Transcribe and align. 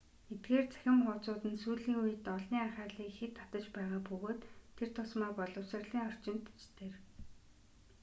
эдгээр 0.33 0.65
цахим 0.73 0.97
хуудсууд 1.03 1.43
нь 1.51 1.61
сүүлийн 1.63 1.97
үед 2.03 2.23
олны 2.35 2.57
анхаарлыг 2.65 3.07
ихэд 3.11 3.33
татаж 3.39 3.65
байгаа 3.75 4.01
бөгөөд 4.09 4.41
тур 4.75 4.89
тусмаа 4.95 5.31
боловсролын 5.39 6.03
орчинд 6.07 6.43
ч 6.59 6.63
тэр 6.77 6.93